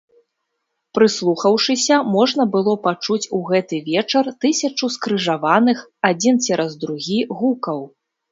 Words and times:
Прыслухаўшыся, 0.97 1.95
можна 2.15 2.43
было 2.55 2.73
пачуць 2.87 3.27
у 3.39 3.43
гэты 3.51 3.75
вечар 3.91 4.25
тысячу 4.45 4.85
скрыжаваных, 4.97 5.83
адзін 6.09 6.43
цераз 6.47 6.73
другі, 6.85 7.19
гукаў. 7.43 7.79